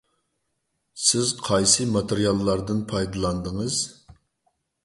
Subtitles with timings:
[1.07, 3.79] سىز قايسى ماتېرىياللاردىن پايدىلاندىڭىز؟